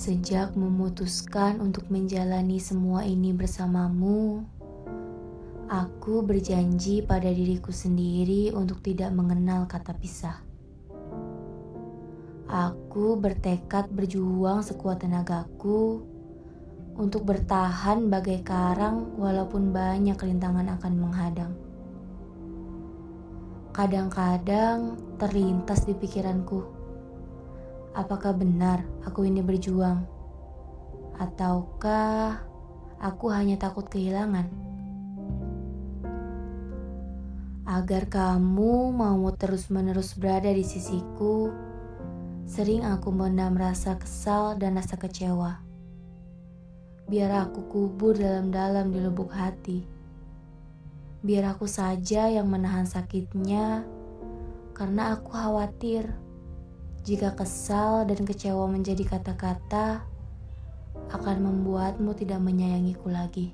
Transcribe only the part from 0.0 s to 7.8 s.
Sejak memutuskan untuk menjalani semua ini bersamamu, aku berjanji pada diriku